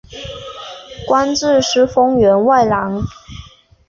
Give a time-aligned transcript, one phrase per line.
[1.07, 3.03] 官至司封员外郎。